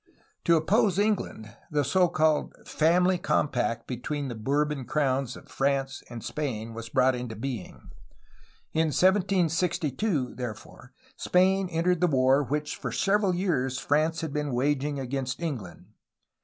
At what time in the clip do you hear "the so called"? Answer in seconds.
1.69-2.55